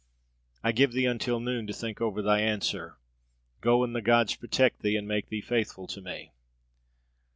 [0.63, 2.97] "I give thee until noon to think over thy answer.
[3.59, 6.31] Go, and the gods protect thee and make thee faithful to me."